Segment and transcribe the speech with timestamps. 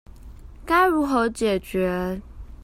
[0.65, 2.21] 該如何解決